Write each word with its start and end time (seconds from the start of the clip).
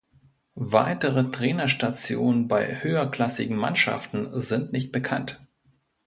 Weitere 0.55 1.29
Trainerstationen 1.29 2.47
bei 2.47 2.81
höherklassigen 2.81 3.55
Mannschaften 3.55 4.29
sind 4.39 4.71
nicht 4.71 4.91
bekannt. 4.91 5.39